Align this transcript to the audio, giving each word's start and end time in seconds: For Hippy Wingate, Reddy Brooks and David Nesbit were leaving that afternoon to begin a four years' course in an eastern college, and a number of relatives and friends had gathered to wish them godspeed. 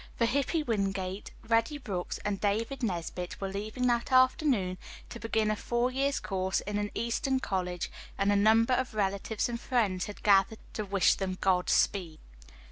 For 0.17 0.25
Hippy 0.25 0.63
Wingate, 0.63 1.29
Reddy 1.47 1.77
Brooks 1.77 2.17
and 2.25 2.41
David 2.41 2.81
Nesbit 2.81 3.39
were 3.39 3.49
leaving 3.49 3.85
that 3.85 4.11
afternoon 4.11 4.79
to 5.09 5.19
begin 5.19 5.51
a 5.51 5.55
four 5.55 5.91
years' 5.91 6.19
course 6.19 6.59
in 6.61 6.79
an 6.79 6.89
eastern 6.95 7.39
college, 7.39 7.91
and 8.17 8.31
a 8.31 8.35
number 8.35 8.73
of 8.73 8.95
relatives 8.95 9.47
and 9.47 9.61
friends 9.61 10.05
had 10.05 10.23
gathered 10.23 10.57
to 10.73 10.85
wish 10.85 11.13
them 11.13 11.37
godspeed. 11.39 12.17